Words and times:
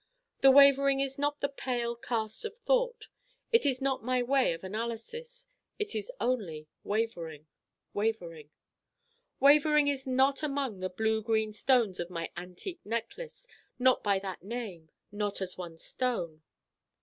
The 0.39 0.49
Wavering 0.49 0.99
is 0.99 1.19
not 1.19 1.41
the 1.41 1.47
pale 1.47 1.95
cast 1.95 2.43
of 2.43 2.57
thought: 2.57 3.07
it 3.51 3.67
is 3.67 3.83
not 3.83 4.03
my 4.03 4.23
way 4.23 4.51
of 4.51 4.63
analysis: 4.63 5.45
it 5.77 5.93
is 5.93 6.11
only 6.19 6.67
Wavering 6.83 7.45
Wavering 7.93 8.49
Wavering 9.39 9.87
is 9.87 10.07
not 10.07 10.41
among 10.41 10.79
the 10.79 10.89
blue 10.89 11.21
green 11.21 11.53
Stones 11.53 11.99
in 11.99 12.07
my 12.09 12.31
antique 12.35 12.83
necklace: 12.83 13.47
not 13.77 14.03
by 14.03 14.17
that 14.17 14.41
name 14.41 14.89
not 15.11 15.39
as 15.39 15.55
one 15.55 15.77
Stone. 15.77 16.41